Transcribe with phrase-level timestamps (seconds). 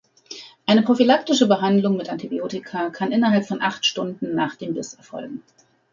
[0.65, 5.43] Eine prophylaktische Behandlung mit Antibiotika kann innerhalb von acht Stunden nach dem Biss erfolgen.